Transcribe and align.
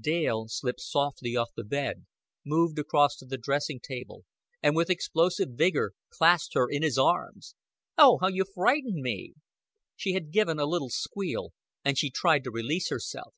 Dale 0.00 0.48
slipped 0.48 0.80
softly 0.80 1.36
off 1.36 1.50
the 1.54 1.62
bed, 1.62 2.06
moved 2.44 2.76
across 2.76 3.14
to 3.18 3.24
the 3.24 3.38
dressing 3.38 3.78
table, 3.78 4.24
and 4.60 4.74
with 4.74 4.90
explosive 4.90 5.50
vigor 5.50 5.92
clasped 6.10 6.54
her 6.54 6.68
in 6.68 6.82
his 6.82 6.98
arms. 6.98 7.54
"Oh, 7.96 8.18
how 8.20 8.26
you 8.26 8.44
frightened 8.52 9.00
me!" 9.00 9.34
She 9.94 10.14
had 10.14 10.32
given 10.32 10.58
a 10.58 10.66
little 10.66 10.90
squeal, 10.90 11.52
and 11.84 11.96
she 11.96 12.10
tried 12.10 12.42
to 12.42 12.50
release 12.50 12.90
herself. 12.90 13.32